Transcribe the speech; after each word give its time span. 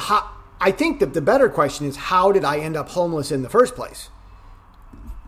how, 0.00 0.30
I 0.60 0.72
think 0.72 1.00
that 1.00 1.14
the 1.14 1.20
better 1.20 1.48
question 1.48 1.86
is 1.86 1.96
how 1.96 2.32
did 2.32 2.44
I 2.44 2.58
end 2.58 2.76
up 2.76 2.90
homeless 2.90 3.30
in 3.30 3.42
the 3.42 3.48
first 3.48 3.74
place? 3.74 4.08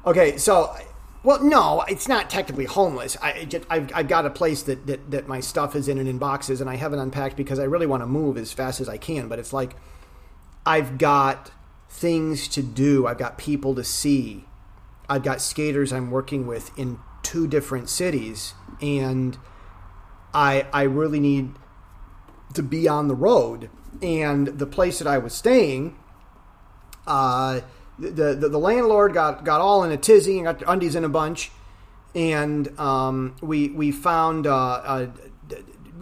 Okay, 0.04 0.36
so 0.36 0.74
well, 1.24 1.42
no, 1.42 1.84
it's 1.88 2.08
not 2.08 2.28
technically 2.28 2.64
homeless. 2.64 3.16
I 3.22 3.48
I've, 3.70 3.92
I've 3.94 4.08
got 4.08 4.26
a 4.26 4.30
place 4.30 4.62
that, 4.64 4.86
that 4.86 5.10
that 5.12 5.28
my 5.28 5.38
stuff 5.40 5.76
is 5.76 5.86
in 5.86 5.98
and 5.98 6.08
in 6.08 6.18
boxes, 6.18 6.60
and 6.60 6.68
I 6.68 6.76
haven't 6.76 6.98
unpacked 6.98 7.36
because 7.36 7.60
I 7.60 7.64
really 7.64 7.86
want 7.86 8.02
to 8.02 8.06
move 8.06 8.36
as 8.36 8.52
fast 8.52 8.80
as 8.80 8.88
I 8.88 8.96
can. 8.96 9.28
But 9.28 9.38
it's 9.38 9.52
like 9.52 9.76
I've 10.66 10.98
got 10.98 11.52
things 11.88 12.48
to 12.48 12.62
do. 12.62 13.06
I've 13.06 13.18
got 13.18 13.38
people 13.38 13.74
to 13.76 13.84
see. 13.84 14.46
I've 15.08 15.22
got 15.22 15.40
skaters 15.40 15.92
I'm 15.92 16.10
working 16.10 16.46
with 16.46 16.76
in 16.76 16.98
two 17.22 17.46
different 17.46 17.88
cities, 17.88 18.54
and 18.80 19.38
I 20.34 20.66
I 20.72 20.82
really 20.82 21.20
need 21.20 21.52
to 22.54 22.64
be 22.64 22.88
on 22.88 23.06
the 23.06 23.14
road. 23.14 23.70
And 24.00 24.46
the 24.46 24.66
place 24.66 24.98
that 24.98 25.06
I 25.06 25.18
was 25.18 25.34
staying, 25.34 25.96
uh, 27.06 27.60
the, 27.98 28.34
the, 28.34 28.48
the 28.48 28.58
landlord 28.58 29.12
got 29.12 29.44
got 29.44 29.60
all 29.60 29.84
in 29.84 29.92
a 29.92 29.96
tizzy 29.96 30.38
and 30.38 30.44
got 30.44 30.62
undies 30.66 30.94
in 30.94 31.04
a 31.04 31.08
bunch, 31.08 31.50
and 32.14 32.78
um, 32.80 33.36
we 33.42 33.68
we 33.68 33.92
found 33.92 34.46
uh, 34.46 35.08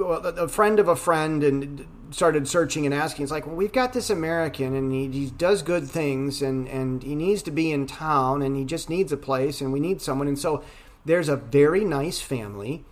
a, 0.03 0.05
a 0.05 0.49
friend 0.49 0.79
of 0.79 0.89
a 0.89 0.97
friend 0.97 1.43
and 1.43 1.87
started 2.11 2.49
searching 2.49 2.87
and 2.87 2.95
asking. 2.95 3.25
It's 3.25 3.33
like, 3.33 3.47
well, 3.47 3.57
we've 3.57 3.73
got 3.73 3.93
this 3.93 4.11
American 4.11 4.75
and 4.75 4.93
he, 4.93 5.09
he 5.09 5.31
does 5.31 5.63
good 5.63 5.89
things 5.89 6.43
and 6.43 6.69
and 6.69 7.03
he 7.03 7.15
needs 7.15 7.43
to 7.43 7.51
be 7.51 7.71
in 7.71 7.87
town 7.87 8.43
and 8.43 8.57
he 8.57 8.65
just 8.65 8.89
needs 8.91 9.13
a 9.13 9.17
place 9.17 9.61
and 9.61 9.73
we 9.73 9.81
need 9.81 10.01
someone. 10.01 10.29
And 10.29 10.39
so 10.39 10.63
there's 11.05 11.29
a 11.29 11.37
very 11.37 11.85
nice 11.85 12.21
family 12.21 12.85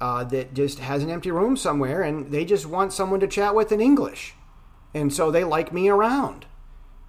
uh, 0.00 0.24
that 0.24 0.54
just 0.54 0.80
has 0.80 1.02
an 1.02 1.10
empty 1.10 1.30
room 1.30 1.56
somewhere 1.56 2.02
and 2.02 2.30
they 2.30 2.44
just 2.44 2.66
want 2.66 2.92
someone 2.92 3.20
to 3.20 3.28
chat 3.28 3.54
with 3.54 3.72
in 3.72 3.80
English, 3.80 4.34
and 4.94 5.12
so 5.12 5.30
they 5.30 5.44
like 5.44 5.72
me 5.72 5.88
around 5.88 6.46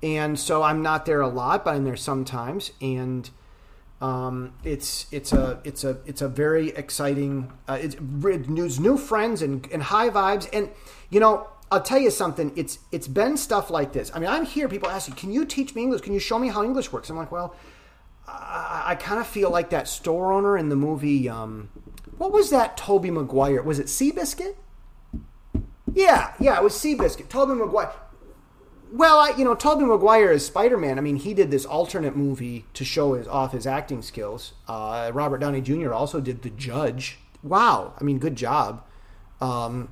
and 0.05 0.39
so 0.39 0.61
I'm 0.61 0.83
not 0.83 1.05
there 1.05 1.21
a 1.21 1.27
lot, 1.27 1.65
but 1.65 1.75
I'm 1.75 1.83
there 1.83 1.95
sometimes, 1.95 2.71
and 2.79 3.27
um, 4.01 4.53
it's 4.63 5.07
it's 5.11 5.33
a 5.33 5.59
it's 5.63 5.83
a 5.83 5.97
it's 6.05 6.21
a 6.21 6.27
very 6.27 6.69
exciting. 6.69 7.51
Uh, 7.67 7.79
it's 7.81 7.99
news, 7.99 8.79
new 8.79 8.97
friends 8.97 9.41
and, 9.41 9.67
and 9.71 9.81
high 9.81 10.09
vibes, 10.09 10.47
and 10.53 10.69
you 11.09 11.19
know 11.19 11.47
I'll 11.71 11.81
tell 11.81 11.97
you 11.97 12.11
something. 12.11 12.51
It's 12.55 12.77
it's 12.91 13.07
been 13.07 13.35
stuff 13.35 13.71
like 13.71 13.93
this. 13.93 14.11
I 14.13 14.19
mean, 14.19 14.29
I'm 14.29 14.45
here. 14.45 14.67
People 14.67 14.89
ask 14.89 15.09
me, 15.09 15.15
"Can 15.15 15.31
you 15.31 15.43
teach 15.43 15.73
me 15.73 15.81
English? 15.81 16.01
Can 16.01 16.13
you 16.13 16.19
show 16.19 16.37
me 16.37 16.49
how 16.49 16.63
English 16.63 16.91
works?" 16.91 17.09
I'm 17.09 17.17
like, 17.17 17.31
well, 17.31 17.55
I, 18.27 18.83
I 18.87 18.95
kind 18.95 19.19
of 19.19 19.25
feel 19.25 19.49
like 19.49 19.71
that 19.71 19.87
store 19.87 20.33
owner 20.33 20.55
in 20.55 20.69
the 20.69 20.75
movie. 20.75 21.27
Um, 21.27 21.69
what 22.17 22.31
was 22.31 22.51
that? 22.51 22.77
Tobey 22.77 23.09
Maguire. 23.09 23.63
Was 23.63 23.79
it 23.79 23.87
Seabiscuit? 23.87 24.55
Yeah, 25.95 26.33
yeah, 26.41 26.57
it 26.57 26.63
was 26.63 26.73
Seabiscuit. 26.73 27.29
Tobey 27.29 27.53
Maguire. 27.53 27.93
Well, 28.91 29.17
I, 29.17 29.29
you 29.37 29.45
know, 29.45 29.55
Tobey 29.55 29.85
Maguire 29.85 30.29
as 30.29 30.45
Spider 30.45 30.77
Man. 30.77 30.97
I 30.97 31.01
mean, 31.01 31.15
he 31.15 31.33
did 31.33 31.51
this 31.51 31.65
alternate 31.65 32.17
movie 32.17 32.65
to 32.73 32.83
show 32.83 33.13
his 33.13 33.27
off 33.27 33.53
his 33.53 33.65
acting 33.65 34.01
skills. 34.01 34.53
Uh, 34.67 35.09
Robert 35.13 35.39
Downey 35.39 35.61
Jr. 35.61 35.93
also 35.93 36.19
did 36.19 36.41
The 36.41 36.49
Judge. 36.49 37.17
Wow, 37.41 37.93
I 37.99 38.03
mean, 38.03 38.19
good 38.19 38.35
job. 38.35 38.83
Um, 39.39 39.89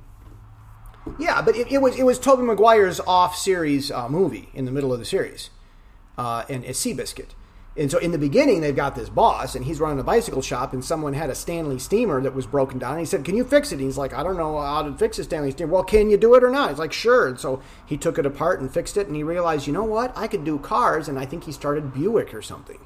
yeah, 1.18 1.40
but 1.40 1.56
it, 1.56 1.72
it, 1.72 1.78
was 1.78 1.98
it 1.98 2.04
was 2.04 2.18
Tobey 2.18 2.42
Maguire's 2.42 3.00
off 3.00 3.34
series 3.34 3.90
uh, 3.90 4.08
movie 4.08 4.50
in 4.52 4.66
the 4.66 4.72
middle 4.72 4.92
of 4.92 4.98
the 4.98 5.04
series, 5.06 5.48
uh, 6.18 6.44
and 6.50 6.64
it's 6.64 6.84
Seabiscuit. 6.84 7.30
And 7.76 7.90
so 7.90 7.98
in 7.98 8.12
the 8.12 8.18
beginning, 8.18 8.60
they've 8.60 8.76
got 8.76 8.94
this 8.94 9.08
boss, 9.08 9.56
and 9.56 9.64
he's 9.64 9.80
running 9.80 9.98
a 9.98 10.04
bicycle 10.04 10.42
shop, 10.42 10.72
and 10.72 10.84
someone 10.84 11.12
had 11.12 11.28
a 11.28 11.34
Stanley 11.34 11.80
steamer 11.80 12.20
that 12.20 12.34
was 12.34 12.46
broken 12.46 12.78
down. 12.78 12.92
And 12.92 13.00
he 13.00 13.06
said, 13.06 13.24
"Can 13.24 13.36
you 13.36 13.42
fix 13.42 13.72
it?" 13.72 13.76
And 13.76 13.84
he's 13.84 13.98
like, 13.98 14.14
"I 14.14 14.22
don't 14.22 14.36
know 14.36 14.60
how 14.60 14.82
to 14.82 14.92
fix 14.94 15.18
a 15.18 15.24
Stanley 15.24 15.50
steamer." 15.50 15.72
Well, 15.72 15.82
can 15.82 16.08
you 16.08 16.16
do 16.16 16.34
it 16.36 16.44
or 16.44 16.50
not? 16.50 16.70
He's 16.70 16.78
like, 16.78 16.92
"Sure." 16.92 17.26
And 17.26 17.40
so 17.40 17.60
he 17.84 17.96
took 17.96 18.16
it 18.16 18.26
apart 18.26 18.60
and 18.60 18.72
fixed 18.72 18.96
it, 18.96 19.08
and 19.08 19.16
he 19.16 19.24
realized, 19.24 19.66
you 19.66 19.72
know 19.72 19.82
what? 19.82 20.16
I 20.16 20.28
could 20.28 20.44
do 20.44 20.58
cars, 20.58 21.08
and 21.08 21.18
I 21.18 21.26
think 21.26 21.44
he 21.44 21.52
started 21.52 21.92
Buick 21.92 22.32
or 22.32 22.42
something, 22.42 22.78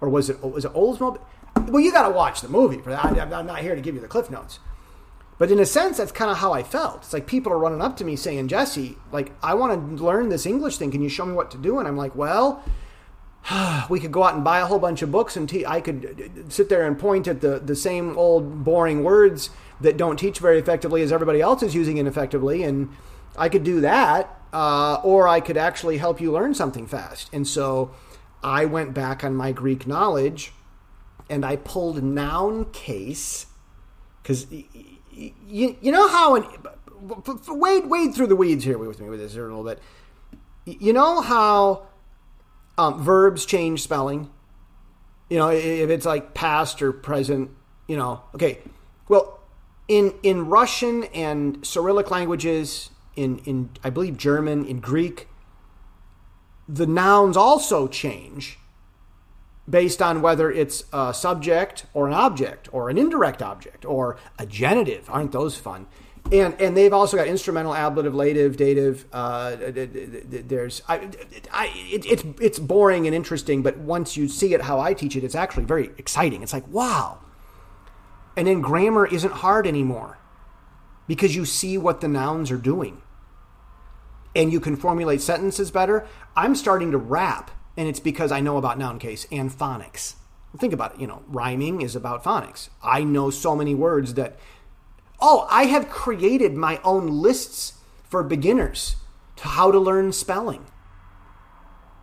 or 0.00 0.08
was 0.08 0.28
it 0.28 0.42
was 0.42 0.64
it 0.64 0.74
Oldsmobile? 0.74 1.20
Well, 1.68 1.80
you 1.80 1.92
got 1.92 2.08
to 2.08 2.14
watch 2.14 2.40
the 2.40 2.48
movie 2.48 2.78
for 2.78 2.90
that. 2.90 3.04
I'm 3.04 3.46
not 3.46 3.60
here 3.60 3.74
to 3.74 3.80
give 3.80 3.94
you 3.94 4.00
the 4.00 4.08
cliff 4.08 4.30
notes. 4.30 4.58
But 5.38 5.52
in 5.52 5.60
a 5.60 5.66
sense, 5.66 5.98
that's 5.98 6.10
kind 6.10 6.30
of 6.30 6.38
how 6.38 6.52
I 6.52 6.64
felt. 6.64 6.96
It's 7.04 7.12
like 7.12 7.28
people 7.28 7.52
are 7.52 7.58
running 7.58 7.80
up 7.80 7.96
to 7.98 8.04
me 8.04 8.16
saying, 8.16 8.48
Jesse, 8.48 8.96
like, 9.12 9.32
I 9.40 9.54
want 9.54 9.96
to 9.96 10.04
learn 10.04 10.28
this 10.28 10.46
English 10.46 10.78
thing. 10.78 10.90
Can 10.90 11.02
you 11.02 11.08
show 11.08 11.24
me 11.24 11.32
what 11.32 11.52
to 11.52 11.58
do? 11.58 11.78
And 11.78 11.86
I'm 11.86 11.96
like, 11.96 12.16
well, 12.16 12.64
we 13.90 14.00
could 14.00 14.12
go 14.12 14.22
out 14.22 14.34
and 14.34 14.44
buy 14.44 14.60
a 14.60 14.66
whole 14.66 14.78
bunch 14.78 15.02
of 15.02 15.10
books 15.10 15.36
and 15.36 15.48
te- 15.48 15.66
I 15.66 15.80
could 15.80 16.46
sit 16.48 16.68
there 16.68 16.86
and 16.86 16.98
point 16.98 17.26
at 17.28 17.40
the, 17.40 17.58
the 17.58 17.76
same 17.76 18.16
old 18.18 18.64
boring 18.64 19.04
words 19.04 19.50
that 19.80 19.96
don't 19.96 20.16
teach 20.16 20.38
very 20.38 20.58
effectively 20.58 21.02
as 21.02 21.12
everybody 21.12 21.40
else 21.40 21.62
is 21.62 21.74
using 21.74 21.98
ineffectively. 21.98 22.62
And 22.62 22.90
I 23.36 23.48
could 23.48 23.64
do 23.64 23.80
that, 23.80 24.40
uh, 24.52 25.00
or 25.04 25.28
I 25.28 25.40
could 25.40 25.56
actually 25.56 25.98
help 25.98 26.20
you 26.20 26.32
learn 26.32 26.54
something 26.54 26.86
fast. 26.86 27.30
And 27.32 27.46
so 27.46 27.94
I 28.42 28.64
went 28.64 28.94
back 28.94 29.24
on 29.24 29.34
my 29.34 29.52
Greek 29.52 29.86
knowledge 29.86 30.52
and 31.30 31.44
I 31.44 31.56
pulled 31.56 32.02
noun 32.02 32.66
case 32.72 33.46
because 34.22 34.46
you, 34.50 35.76
you 35.80 35.92
know 35.92 36.08
how, 36.08 36.34
in, 36.36 36.44
wade, 37.48 37.86
wade 37.86 38.14
through 38.14 38.28
the 38.28 38.36
weeds 38.36 38.64
here 38.64 38.78
with 38.78 39.00
me 39.00 39.08
with 39.08 39.20
this 39.20 39.32
here 39.32 39.46
a 39.46 39.48
little 39.48 39.64
bit. 39.64 39.80
You 40.64 40.92
know 40.92 41.20
how 41.20 41.87
um, 42.78 43.02
verbs 43.02 43.44
change 43.44 43.82
spelling. 43.82 44.30
You 45.28 45.38
know, 45.38 45.50
if 45.50 45.90
it's 45.90 46.06
like 46.06 46.32
past 46.32 46.80
or 46.80 46.92
present, 46.92 47.50
you 47.86 47.96
know, 47.96 48.22
okay. 48.34 48.60
Well, 49.08 49.40
in 49.88 50.14
in 50.22 50.46
Russian 50.46 51.04
and 51.04 51.66
Cyrillic 51.66 52.10
languages, 52.10 52.90
in 53.16 53.38
in 53.40 53.70
I 53.84 53.90
believe 53.90 54.16
German, 54.16 54.64
in 54.64 54.80
Greek, 54.80 55.28
the 56.66 56.86
nouns 56.86 57.36
also 57.36 57.88
change 57.88 58.58
based 59.68 60.00
on 60.00 60.22
whether 60.22 60.50
it's 60.50 60.84
a 60.94 61.12
subject 61.12 61.84
or 61.92 62.06
an 62.06 62.14
object 62.14 62.72
or 62.72 62.88
an 62.88 62.96
indirect 62.96 63.42
object 63.42 63.84
or 63.84 64.16
a 64.38 64.46
genitive. 64.46 65.10
Aren't 65.10 65.32
those 65.32 65.58
fun? 65.58 65.86
And 66.32 66.60
and 66.60 66.76
they've 66.76 66.92
also 66.92 67.16
got 67.16 67.26
instrumental, 67.26 67.74
ablative, 67.74 68.14
lative, 68.14 68.56
dative. 68.56 69.06
Uh, 69.12 69.56
there's 69.56 70.82
I, 70.88 71.08
I 71.52 71.72
it, 71.74 72.06
it's 72.06 72.24
it's 72.40 72.58
boring 72.58 73.06
and 73.06 73.14
interesting, 73.14 73.62
but 73.62 73.78
once 73.78 74.16
you 74.16 74.28
see 74.28 74.54
it 74.54 74.62
how 74.62 74.80
I 74.80 74.94
teach 74.94 75.16
it, 75.16 75.24
it's 75.24 75.34
actually 75.34 75.64
very 75.64 75.90
exciting. 75.98 76.42
It's 76.42 76.52
like 76.52 76.66
wow. 76.68 77.18
And 78.36 78.46
then 78.46 78.60
grammar 78.60 79.06
isn't 79.06 79.32
hard 79.32 79.66
anymore 79.66 80.18
because 81.08 81.34
you 81.34 81.44
see 81.44 81.76
what 81.76 82.00
the 82.00 82.08
nouns 82.08 82.50
are 82.50 82.58
doing, 82.58 83.02
and 84.36 84.52
you 84.52 84.60
can 84.60 84.76
formulate 84.76 85.20
sentences 85.20 85.70
better. 85.70 86.06
I'm 86.36 86.54
starting 86.54 86.90
to 86.92 86.98
rap, 86.98 87.50
and 87.76 87.88
it's 87.88 88.00
because 88.00 88.30
I 88.30 88.40
know 88.40 88.56
about 88.56 88.78
noun 88.78 88.98
case 88.98 89.26
and 89.32 89.50
phonics. 89.50 90.14
Think 90.56 90.72
about 90.72 90.94
it. 90.94 91.00
You 91.00 91.06
know, 91.06 91.22
rhyming 91.26 91.80
is 91.82 91.96
about 91.96 92.24
phonics. 92.24 92.68
I 92.82 93.04
know 93.04 93.30
so 93.30 93.54
many 93.54 93.74
words 93.74 94.14
that 94.14 94.38
Oh, 95.20 95.46
I 95.50 95.64
have 95.64 95.88
created 95.88 96.54
my 96.54 96.80
own 96.84 97.08
lists 97.08 97.74
for 98.08 98.22
beginners 98.22 98.96
to 99.36 99.48
how 99.48 99.70
to 99.70 99.78
learn 99.78 100.12
spelling. 100.12 100.66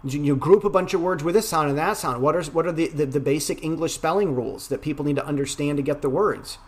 You 0.03 0.35
group 0.35 0.63
a 0.63 0.69
bunch 0.69 0.93
of 0.93 1.01
words 1.01 1.23
with 1.23 1.33
this 1.33 1.49
sound 1.49 1.69
and 1.69 1.77
that 1.77 1.97
sound. 1.97 2.21
What 2.21 2.35
are, 2.35 2.43
what 2.43 2.67
are 2.67 2.71
the, 2.71 2.87
the, 2.89 3.05
the 3.05 3.19
basic 3.19 3.63
English 3.63 3.93
spelling 3.93 4.35
rules 4.35 4.67
that 4.67 4.81
people 4.81 5.03
need 5.03 5.15
to 5.15 5.25
understand 5.25 5.77
to 5.77 5.83
get 5.83 6.01
the 6.01 6.09
words? 6.09 6.59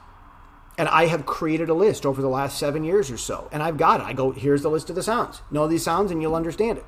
And 0.77 0.87
I 0.87 1.07
have 1.07 1.25
created 1.25 1.69
a 1.69 1.73
list 1.73 2.05
over 2.05 2.21
the 2.21 2.29
last 2.29 2.57
seven 2.57 2.83
years 2.83 3.11
or 3.11 3.17
so. 3.17 3.47
And 3.51 3.61
I've 3.61 3.77
got 3.77 3.99
it. 3.99 4.05
I 4.05 4.13
go, 4.13 4.31
here's 4.31 4.63
the 4.63 4.69
list 4.69 4.89
of 4.89 4.95
the 4.95 5.03
sounds. 5.03 5.41
Know 5.51 5.67
these 5.67 5.83
sounds 5.83 6.11
and 6.11 6.21
you'll 6.21 6.35
understand 6.35 6.79
it. 6.79 6.85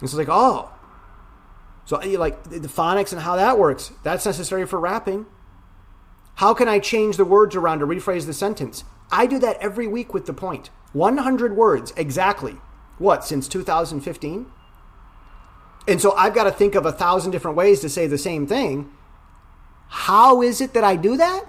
It's 0.00 0.14
like, 0.14 0.28
oh. 0.28 0.70
So, 1.84 1.98
like, 1.98 2.42
the 2.44 2.60
phonics 2.60 3.12
and 3.12 3.22
how 3.22 3.36
that 3.36 3.58
works, 3.58 3.92
that's 4.02 4.26
necessary 4.26 4.66
for 4.66 4.78
rapping. 4.78 5.26
How 6.36 6.54
can 6.54 6.68
I 6.68 6.78
change 6.78 7.16
the 7.16 7.24
words 7.24 7.54
around 7.54 7.80
to 7.80 7.86
rephrase 7.86 8.26
the 8.26 8.32
sentence? 8.32 8.84
I 9.10 9.26
do 9.26 9.38
that 9.40 9.58
every 9.58 9.86
week 9.86 10.14
with 10.14 10.26
the 10.26 10.32
point. 10.32 10.70
100 10.92 11.56
words 11.56 11.92
exactly. 11.96 12.56
What, 12.98 13.24
since 13.24 13.48
2015? 13.48 14.46
And 15.88 16.00
so 16.00 16.12
I've 16.12 16.34
got 16.34 16.44
to 16.44 16.52
think 16.52 16.74
of 16.74 16.86
a 16.86 16.92
thousand 16.92 17.32
different 17.32 17.56
ways 17.56 17.80
to 17.80 17.88
say 17.88 18.06
the 18.06 18.18
same 18.18 18.46
thing. 18.46 18.90
How 19.88 20.40
is 20.42 20.60
it 20.60 20.72
that 20.74 20.84
I 20.84 20.96
do 20.96 21.16
that? 21.16 21.44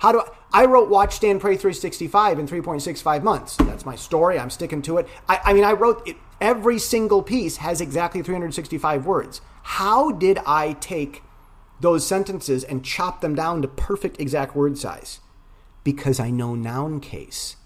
How 0.00 0.12
do 0.12 0.20
I, 0.20 0.62
I 0.62 0.64
wrote 0.64 0.88
Watch 0.88 1.14
Stand 1.14 1.40
Pray 1.40 1.56
365 1.56 2.38
in 2.38 2.48
3.65 2.48 3.22
months. 3.22 3.56
That's 3.56 3.86
my 3.86 3.94
story. 3.94 4.38
I'm 4.38 4.50
sticking 4.50 4.82
to 4.82 4.98
it. 4.98 5.08
I, 5.28 5.40
I 5.44 5.52
mean, 5.52 5.64
I 5.64 5.72
wrote 5.72 6.06
it. 6.08 6.16
Every 6.40 6.78
single 6.78 7.22
piece 7.22 7.58
has 7.58 7.80
exactly 7.80 8.22
365 8.22 9.06
words. 9.06 9.40
How 9.62 10.10
did 10.10 10.38
I 10.46 10.72
take 10.74 11.22
those 11.80 12.06
sentences 12.06 12.64
and 12.64 12.84
chop 12.84 13.20
them 13.20 13.34
down 13.34 13.62
to 13.62 13.68
perfect 13.68 14.20
exact 14.20 14.54
word 14.54 14.78
size 14.78 15.20
because 15.84 16.20
I 16.20 16.30
know 16.30 16.54
noun 16.54 17.00
case. 17.00 17.56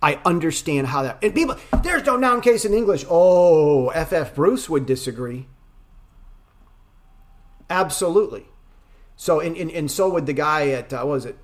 I 0.00 0.20
understand 0.24 0.86
how 0.88 1.02
that. 1.02 1.22
And 1.22 1.34
people, 1.34 1.56
there's 1.82 2.06
no 2.06 2.16
noun 2.16 2.40
case 2.40 2.64
in 2.64 2.72
English. 2.72 3.04
Oh, 3.08 3.88
F.F. 3.88 4.34
Bruce 4.34 4.68
would 4.68 4.86
disagree. 4.86 5.48
Absolutely. 7.68 8.46
So, 9.16 9.40
and, 9.40 9.56
and, 9.56 9.70
and 9.70 9.90
so 9.90 10.08
would 10.08 10.26
the 10.26 10.32
guy 10.32 10.68
at, 10.68 10.92
uh, 10.92 10.98
what 10.98 11.08
was 11.08 11.26
it? 11.26 11.38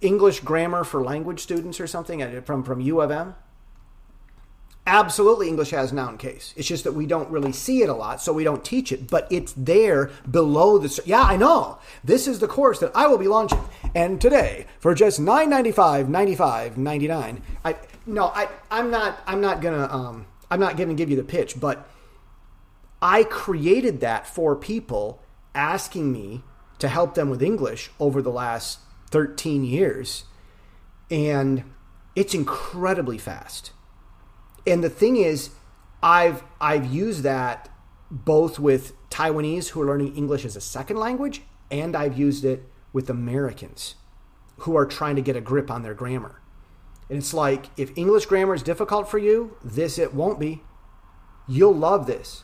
English 0.00 0.40
grammar 0.40 0.84
for 0.84 1.02
language 1.02 1.40
students 1.40 1.80
or 1.80 1.86
something 1.86 2.42
from, 2.42 2.64
from 2.64 2.80
U 2.80 3.00
of 3.00 3.10
M. 3.10 3.34
Absolutely, 4.88 5.48
English 5.48 5.70
has 5.70 5.92
noun 5.92 6.16
case. 6.16 6.54
It's 6.56 6.68
just 6.68 6.84
that 6.84 6.92
we 6.92 7.06
don't 7.06 7.28
really 7.28 7.50
see 7.50 7.82
it 7.82 7.88
a 7.88 7.94
lot, 7.94 8.20
so 8.20 8.32
we 8.32 8.44
don't 8.44 8.64
teach 8.64 8.92
it. 8.92 9.10
But 9.10 9.26
it's 9.32 9.52
there 9.56 10.12
below 10.30 10.78
the. 10.78 11.02
Yeah, 11.04 11.22
I 11.22 11.36
know. 11.36 11.78
This 12.04 12.28
is 12.28 12.38
the 12.38 12.46
course 12.46 12.78
that 12.78 12.92
I 12.94 13.08
will 13.08 13.18
be 13.18 13.26
launching, 13.26 13.64
and 13.96 14.20
today 14.20 14.66
for 14.78 14.94
just 14.94 15.18
nine 15.18 15.50
ninety 15.50 15.72
five, 15.72 16.08
ninety 16.08 16.36
five, 16.36 16.78
ninety 16.78 17.08
nine. 17.08 17.42
I 17.64 17.74
no, 18.06 18.26
I 18.26 18.48
I'm 18.70 18.92
not 18.92 19.18
I'm 19.26 19.40
not 19.40 19.60
gonna 19.60 19.88
um 19.90 20.26
I'm 20.52 20.60
not 20.60 20.76
gonna 20.76 20.94
give 20.94 21.10
you 21.10 21.16
the 21.16 21.24
pitch, 21.24 21.58
but 21.58 21.88
I 23.02 23.24
created 23.24 23.98
that 24.02 24.28
for 24.28 24.54
people 24.54 25.20
asking 25.52 26.12
me 26.12 26.44
to 26.78 26.86
help 26.86 27.14
them 27.14 27.28
with 27.28 27.42
English 27.42 27.90
over 27.98 28.22
the 28.22 28.30
last 28.30 28.78
thirteen 29.10 29.64
years, 29.64 30.26
and 31.10 31.64
it's 32.14 32.34
incredibly 32.34 33.18
fast 33.18 33.72
and 34.66 34.82
the 34.82 34.90
thing 34.90 35.16
is, 35.16 35.50
I've 36.02 36.42
I've 36.60 36.86
used 36.86 37.22
that 37.22 37.68
both 38.10 38.58
with 38.58 38.92
Taiwanese 39.10 39.70
who 39.70 39.82
are 39.82 39.86
learning 39.86 40.16
English 40.16 40.44
as 40.44 40.56
a 40.56 40.60
second 40.60 40.96
language, 40.96 41.42
and 41.70 41.96
I've 41.96 42.18
used 42.18 42.44
it 42.44 42.64
with 42.92 43.10
Americans 43.10 43.96
who 44.58 44.76
are 44.76 44.86
trying 44.86 45.16
to 45.16 45.22
get 45.22 45.36
a 45.36 45.40
grip 45.40 45.70
on 45.70 45.82
their 45.82 45.94
grammar. 45.94 46.40
And 47.08 47.18
it's 47.18 47.34
like 47.34 47.66
if 47.76 47.96
English 47.96 48.26
grammar 48.26 48.54
is 48.54 48.62
difficult 48.62 49.08
for 49.08 49.18
you, 49.18 49.56
this 49.62 49.98
it 49.98 50.14
won't 50.14 50.40
be. 50.40 50.62
You'll 51.46 51.74
love 51.74 52.06
this. 52.06 52.42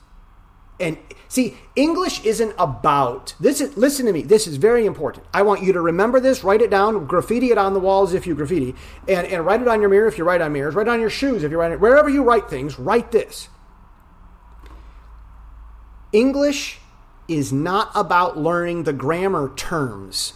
And 0.82 0.98
see, 1.28 1.56
English 1.76 2.24
isn't 2.24 2.54
about 2.58 3.34
this. 3.38 3.60
Is 3.60 3.76
listen 3.76 4.04
to 4.06 4.12
me. 4.12 4.22
This 4.22 4.48
is 4.48 4.56
very 4.56 4.84
important. 4.84 5.24
I 5.32 5.42
want 5.42 5.62
you 5.62 5.72
to 5.72 5.80
remember 5.80 6.18
this. 6.18 6.42
Write 6.42 6.60
it 6.60 6.70
down. 6.70 7.06
Graffiti 7.06 7.52
it 7.52 7.56
on 7.56 7.72
the 7.72 7.78
walls 7.78 8.12
if 8.12 8.26
you 8.26 8.34
graffiti, 8.34 8.74
and 9.08 9.26
and 9.28 9.46
write 9.46 9.62
it 9.62 9.68
on 9.68 9.80
your 9.80 9.88
mirror 9.88 10.08
if 10.08 10.18
you 10.18 10.24
write 10.24 10.40
on 10.40 10.52
mirrors. 10.52 10.74
Write 10.74 10.88
it 10.88 10.90
on 10.90 11.00
your 11.00 11.08
shoes 11.08 11.44
if 11.44 11.52
you 11.52 11.58
write 11.58 11.70
it. 11.70 11.80
Wherever 11.80 12.08
you 12.08 12.24
write 12.24 12.50
things, 12.50 12.78
write 12.78 13.12
this. 13.12 13.48
English 16.12 16.80
is 17.28 17.52
not 17.52 17.90
about 17.94 18.36
learning 18.36 18.82
the 18.82 18.92
grammar 18.92 19.54
terms. 19.54 20.34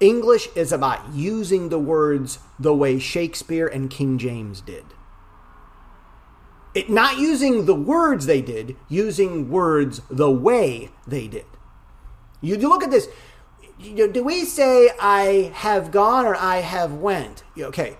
English 0.00 0.48
is 0.56 0.72
about 0.72 1.14
using 1.14 1.68
the 1.68 1.78
words 1.78 2.40
the 2.58 2.74
way 2.74 2.98
Shakespeare 2.98 3.68
and 3.68 3.88
King 3.88 4.18
James 4.18 4.60
did. 4.60 4.84
It, 6.74 6.88
not 6.88 7.18
using 7.18 7.66
the 7.66 7.74
words 7.74 8.26
they 8.26 8.40
did, 8.40 8.76
using 8.88 9.50
words 9.50 10.00
the 10.10 10.30
way 10.30 10.90
they 11.06 11.28
did. 11.28 11.44
You, 12.40 12.56
look 12.56 12.82
at 12.82 12.90
this. 12.90 13.08
You, 13.78 14.10
do 14.10 14.24
we 14.24 14.44
say 14.44 14.90
I 15.00 15.52
have 15.54 15.90
gone 15.90 16.26
or 16.26 16.34
I 16.34 16.56
have 16.58 16.94
went? 16.94 17.44
Okay. 17.58 17.96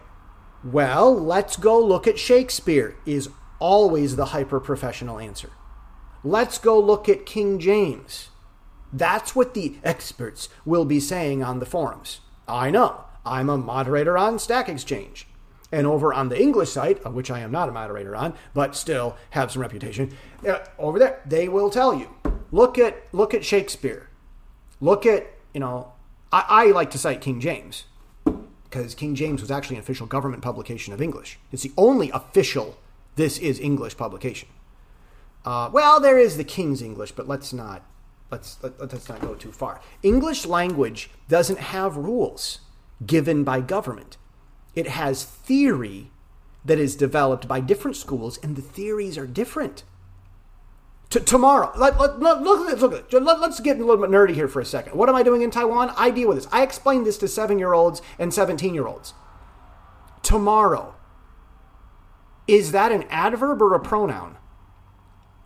Well, 0.65 1.15
let's 1.15 1.57
go 1.57 1.79
look 1.79 2.07
at 2.07 2.19
Shakespeare. 2.19 2.97
Is 3.05 3.29
always 3.59 4.17
the 4.17 4.27
hyper 4.27 4.59
professional 4.59 5.19
answer. 5.19 5.51
Let's 6.25 6.59
go 6.59 6.79
look 6.79 7.09
at 7.09 7.27
King 7.27 7.59
James. 7.59 8.31
That's 8.93 9.35
what 9.35 9.55
the 9.55 9.77
experts 9.83 10.49
will 10.65 10.85
be 10.85 11.01
saying 11.01 11.43
on 11.43 11.59
the 11.59 11.67
forums. 11.67 12.21
I 12.47 12.71
know. 12.71 13.05
I'm 13.25 13.49
a 13.49 13.57
moderator 13.57 14.19
on 14.19 14.39
Stack 14.39 14.69
Exchange. 14.69 15.27
And 15.73 15.87
over 15.87 16.13
on 16.13 16.29
the 16.29 16.41
English 16.41 16.71
site, 16.71 17.01
of 17.03 17.15
which 17.15 17.31
I 17.31 17.41
am 17.41 17.51
not 17.51 17.69
a 17.69 17.73
moderator 17.73 18.15
on, 18.15 18.35
but 18.53 18.77
still 18.77 19.17
have 19.31 19.51
some 19.51 19.63
reputation, 19.63 20.15
uh, 20.47 20.59
over 20.79 20.99
there 20.99 21.21
they 21.27 21.49
will 21.49 21.71
tell 21.71 21.95
you 21.95 22.09
look 22.53 22.79
at 22.79 23.03
look 23.13 23.35
at 23.35 23.45
Shakespeare, 23.45 24.09
look 24.81 25.07
at 25.07 25.27
you 25.55 25.61
know 25.61 25.93
I, 26.31 26.45
I 26.49 26.65
like 26.67 26.91
to 26.93 26.99
cite 26.99 27.21
King 27.21 27.41
James 27.41 27.85
because 28.65 28.95
King 28.95 29.15
James 29.15 29.41
was 29.41 29.51
actually 29.51 29.77
an 29.77 29.83
official 29.83 30.07
government 30.07 30.43
publication 30.43 30.95
of 30.95 31.03
English. 31.03 31.39
It's 31.51 31.63
the 31.63 31.73
only 31.77 32.11
official 32.11 32.79
this 33.17 33.39
is 33.39 33.61
English 33.61 33.97
publication. 33.97 34.49
Uh, 35.45 35.69
well, 35.73 36.01
there 36.01 36.19
is 36.19 36.37
the 36.37 36.45
King's 36.45 36.81
English, 36.81 37.13
but 37.13 37.29
let's 37.29 37.53
not 37.53 37.83
let's 38.31 38.63
let, 38.63 38.79
let's 38.81 39.09
not 39.09 39.21
go 39.21 39.35
too 39.35 39.53
far. 39.53 39.81
English 40.03 40.47
language 40.47 41.11
doesn't 41.29 41.59
have 41.59 41.97
rules 41.97 42.61
given 43.05 43.45
by 43.45 43.61
government. 43.61 44.17
It 44.75 44.89
has 44.89 45.25
theory 45.25 46.11
that 46.65 46.79
is 46.79 46.97
developed 46.97 47.49
by 47.49 47.61
different 47.61 47.97
schools, 47.97 48.39
and 48.43 48.57
the 48.57 48.63
theories 48.63 49.19
are 49.19 49.27
different. 49.27 49.85
T- 51.11 51.21
tomorrow, 51.21 51.73
let, 51.77 51.99
let, 51.99 52.21
let, 52.21 52.43
look 52.43 52.61
at 52.67 52.73
this. 52.73 52.81
Look 52.81 52.95
at 52.95 53.11
this. 53.11 53.21
Let, 53.21 53.39
us 53.39 53.61
get 53.61 53.77
a 53.77 53.85
little 53.85 53.99
bit 53.99 54.11
nerdy 54.11 54.35
here 54.35 54.49
for 54.49 54.61
a 54.61 54.65
second. 54.65 54.97
What 54.97 55.09
am 55.09 55.15
I 55.15 55.23
doing 55.23 55.43
in 55.43 55.51
Taiwan? 55.51 55.93
I 55.97 56.11
deal 56.11 56.29
with 56.29 56.39
this. 56.39 56.49
I 56.51 56.63
explain 56.63 57.05
this 57.05 57.19
to 57.19 57.29
seven 57.29 57.59
year 57.59 57.73
olds 57.73 58.01
and 58.19 58.33
17 58.33 58.73
year 58.73 58.87
olds. 58.87 59.13
Tomorrow, 60.23 60.95
is 62.47 62.73
that 62.73 62.93
an 62.93 63.05
adverb 63.11 63.61
or 63.61 63.75
a 63.75 63.81
pronoun? 63.81 64.37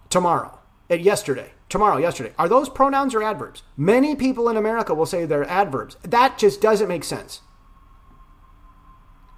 Tomorrow. 0.09 0.61
At 0.89 1.01
yesterday. 1.01 1.53
Tomorrow, 1.69 1.97
yesterday. 1.97 2.33
Are 2.39 2.49
those 2.49 2.69
pronouns 2.69 3.15
or 3.15 3.23
adverbs? 3.23 3.65
Many 3.77 4.15
people 4.15 4.49
in 4.49 4.57
America 4.57 4.95
will 4.95 5.07
say 5.07 5.25
they're 5.25 5.49
adverbs. 5.51 5.97
That 6.03 6.39
just 6.39 6.61
doesn't 6.61 6.87
make 6.87 7.03
sense. 7.03 7.41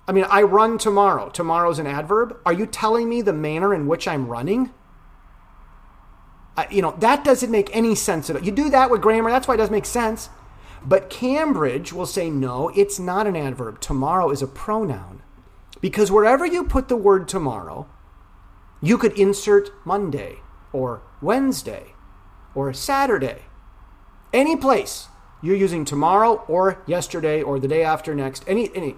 I 0.08 0.12
mean, 0.12 0.24
I 0.30 0.40
run 0.40 0.78
tomorrow. 0.78 1.28
Tomorrow's 1.28 1.78
an 1.78 1.86
adverb. 1.86 2.38
Are 2.46 2.52
you 2.52 2.64
telling 2.64 3.10
me 3.10 3.20
the 3.20 3.34
manner 3.34 3.74
in 3.74 3.86
which 3.86 4.08
I'm 4.08 4.26
running? 4.26 4.72
I, 6.56 6.66
you 6.70 6.80
know, 6.80 6.96
that 6.98 7.24
doesn't 7.24 7.50
make 7.50 7.74
any 7.76 7.94
sense 7.94 8.30
at 8.30 8.36
all. 8.36 8.42
You 8.42 8.50
do 8.50 8.70
that 8.70 8.90
with 8.90 9.02
grammar, 9.02 9.30
that's 9.30 9.46
why 9.46 9.54
it 9.54 9.58
doesn't 9.58 9.72
make 9.72 9.84
sense. 9.84 10.30
But 10.82 11.10
Cambridge 11.10 11.92
will 11.92 12.06
say, 12.06 12.30
no, 12.30 12.70
it's 12.70 12.98
not 12.98 13.26
an 13.26 13.36
adverb. 13.36 13.80
Tomorrow 13.80 14.30
is 14.30 14.40
a 14.40 14.46
pronoun. 14.46 15.22
Because 15.80 16.10
wherever 16.10 16.46
you 16.46 16.64
put 16.64 16.88
the 16.88 16.96
word 16.96 17.28
tomorrow, 17.28 17.86
you 18.80 18.96
could 18.96 19.12
insert 19.18 19.70
Monday 19.84 20.38
or 20.72 21.02
Wednesday 21.20 21.92
or 22.54 22.72
Saturday. 22.72 23.42
Any 24.32 24.56
place 24.56 25.08
you're 25.42 25.54
using 25.56 25.84
tomorrow 25.84 26.44
or 26.48 26.82
yesterday 26.86 27.42
or 27.42 27.60
the 27.60 27.68
day 27.68 27.82
after 27.84 28.14
next, 28.14 28.44
any, 28.46 28.74
any 28.74 28.96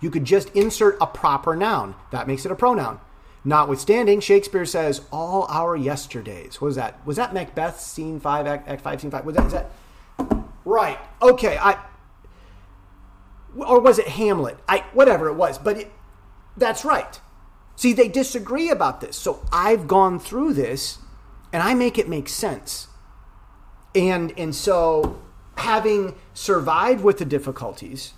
you 0.00 0.10
could 0.10 0.24
just 0.24 0.48
insert 0.50 0.96
a 1.00 1.06
proper 1.06 1.54
noun. 1.54 1.94
That 2.10 2.26
makes 2.26 2.44
it 2.44 2.52
a 2.52 2.56
pronoun. 2.56 3.00
Notwithstanding, 3.44 4.20
Shakespeare 4.20 4.66
says, 4.66 5.02
all 5.10 5.46
our 5.48 5.74
yesterdays. 5.74 6.60
What 6.60 6.66
was 6.66 6.76
that? 6.76 7.04
Was 7.06 7.16
that 7.16 7.32
Macbeth, 7.32 7.80
scene 7.80 8.20
5, 8.20 8.46
act, 8.46 8.68
act 8.68 8.82
5, 8.82 9.00
scene 9.00 9.10
5? 9.10 9.24
Was 9.24 9.36
that, 9.36 9.46
is 9.46 9.52
that? 9.52 9.70
Right. 10.64 10.98
Okay. 11.22 11.56
I, 11.58 11.78
or 13.56 13.80
was 13.80 13.98
it 13.98 14.08
Hamlet? 14.08 14.58
I, 14.68 14.84
whatever 14.92 15.28
it 15.28 15.34
was. 15.34 15.58
But 15.58 15.78
it, 15.78 15.92
that's 16.56 16.84
right. 16.84 17.18
See, 17.76 17.94
they 17.94 18.08
disagree 18.08 18.68
about 18.68 19.00
this. 19.00 19.16
So 19.16 19.42
I've 19.50 19.88
gone 19.88 20.20
through 20.20 20.52
this 20.52 20.98
and 21.50 21.62
I 21.62 21.72
make 21.72 21.98
it 21.98 22.08
make 22.08 22.28
sense. 22.28 22.88
And, 23.94 24.38
and 24.38 24.54
so 24.54 25.22
having 25.56 26.14
survived 26.34 27.02
with 27.02 27.18
the 27.18 27.24
difficulties, 27.24 28.12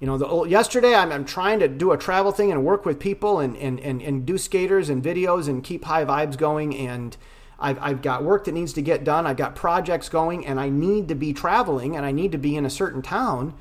you 0.00 0.06
know, 0.06 0.16
the, 0.16 0.44
yesterday 0.48 0.94
I'm, 0.94 1.10
I'm 1.10 1.24
trying 1.24 1.58
to 1.58 1.68
do 1.68 1.90
a 1.90 1.98
travel 1.98 2.30
thing 2.30 2.52
and 2.52 2.64
work 2.64 2.84
with 2.84 3.00
people 3.00 3.40
and, 3.40 3.56
and, 3.56 3.80
and, 3.80 4.00
and 4.00 4.24
do 4.24 4.38
skaters 4.38 4.88
and 4.88 5.02
videos 5.02 5.48
and 5.48 5.64
keep 5.64 5.84
high 5.84 6.04
vibes 6.04 6.36
going. 6.36 6.76
And 6.76 7.16
I've, 7.58 7.78
I've 7.82 8.02
got 8.02 8.22
work 8.22 8.44
that 8.44 8.52
needs 8.52 8.72
to 8.74 8.82
get 8.82 9.02
done. 9.02 9.26
I've 9.26 9.36
got 9.36 9.56
projects 9.56 10.08
going 10.08 10.46
and 10.46 10.60
I 10.60 10.68
need 10.68 11.08
to 11.08 11.16
be 11.16 11.32
traveling 11.32 11.96
and 11.96 12.06
I 12.06 12.12
need 12.12 12.30
to 12.32 12.38
be 12.38 12.54
in 12.54 12.64
a 12.64 12.70
certain 12.70 13.02
town. 13.02 13.54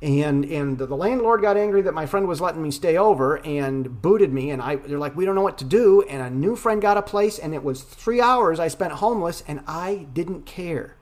And, 0.00 0.46
and 0.46 0.78
the 0.78 0.96
landlord 0.96 1.42
got 1.42 1.56
angry 1.56 1.82
that 1.82 1.94
my 1.94 2.06
friend 2.06 2.26
was 2.26 2.40
letting 2.40 2.62
me 2.62 2.70
stay 2.70 2.96
over 2.96 3.36
and 3.46 4.00
booted 4.00 4.32
me. 4.32 4.50
And 4.50 4.62
I, 4.62 4.76
they're 4.76 4.98
like, 4.98 5.14
we 5.14 5.26
don't 5.26 5.34
know 5.34 5.42
what 5.42 5.58
to 5.58 5.64
do. 5.64 6.02
And 6.02 6.22
a 6.22 6.30
new 6.30 6.56
friend 6.56 6.80
got 6.80 6.96
a 6.96 7.02
place 7.02 7.38
and 7.38 7.54
it 7.54 7.62
was 7.62 7.82
three 7.82 8.20
hours 8.20 8.58
I 8.58 8.68
spent 8.68 8.94
homeless 8.94 9.44
and 9.46 9.60
I 9.66 10.06
didn't 10.12 10.46
care. 10.46 10.96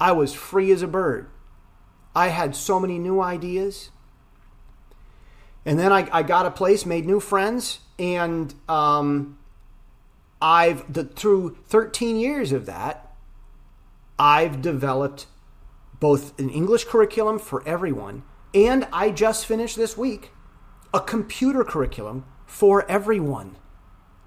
I 0.00 0.10
was 0.10 0.34
free 0.34 0.72
as 0.72 0.82
a 0.82 0.88
bird. 0.88 1.30
I 2.16 2.28
had 2.28 2.56
so 2.56 2.80
many 2.80 2.98
new 2.98 3.20
ideas 3.20 3.90
and 5.68 5.78
then 5.78 5.92
I, 5.92 6.08
I 6.10 6.22
got 6.22 6.46
a 6.46 6.50
place, 6.50 6.86
made 6.86 7.04
new 7.04 7.20
friends, 7.20 7.80
and 7.98 8.54
um, 8.70 9.38
I've 10.40 10.90
the, 10.90 11.04
through 11.04 11.58
13 11.66 12.16
years 12.16 12.52
of 12.52 12.64
that, 12.64 13.14
I've 14.18 14.62
developed 14.62 15.26
both 16.00 16.38
an 16.40 16.48
English 16.48 16.84
curriculum 16.84 17.38
for 17.38 17.62
everyone, 17.68 18.22
and 18.54 18.88
I 18.94 19.10
just 19.10 19.44
finished 19.44 19.76
this 19.76 19.94
week 19.94 20.30
a 20.94 21.00
computer 21.00 21.64
curriculum 21.64 22.24
for 22.46 22.90
everyone. 22.90 23.56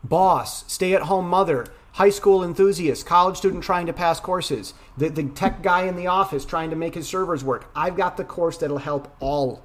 Boss, 0.03 0.71
stay 0.71 0.93
at 0.93 1.03
home 1.03 1.27
mother, 1.27 1.65
high 1.93 2.12
school 2.12 2.43
enthusiast, 2.43 3.07
college 3.07 3.38
student 3.38 3.63
trying 3.63 3.88
to 3.88 3.93
pass 3.93 4.19
courses, 4.19 4.75
the, 4.95 5.10
the 5.10 5.24
tech 5.24 5.63
guy 5.63 5.88
in 5.88 5.95
the 5.95 6.05
office 6.05 6.45
trying 6.45 6.69
to 6.69 6.75
make 6.75 6.93
his 6.93 7.07
servers 7.07 7.43
work. 7.43 7.67
I've 7.75 7.98
got 7.98 8.15
the 8.15 8.24
course 8.24 8.57
that'll 8.57 8.77
help 8.77 9.12
all 9.19 9.63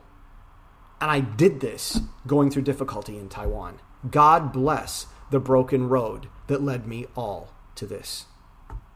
and 1.01 1.11
I 1.11 1.21
did 1.21 1.61
this 1.61 2.01
going 2.27 2.51
through 2.51 2.63
difficulty 2.63 3.19
in 3.19 3.29
Taiwan. 3.29 3.81
God 4.11 4.53
bless 4.53 5.07
the 5.31 5.41
broken 5.41 5.89
road 5.89 6.29
that 6.47 6.63
led 6.63 6.87
me 6.87 7.07
all 7.17 7.53
to 7.75 7.87
this. 7.87 8.27